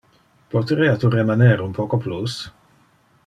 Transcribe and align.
Poterea 0.53 0.95
tu 1.03 1.11
remaner 1.17 1.61
un 1.67 1.77
poco 1.79 1.99
plus? 2.07 2.39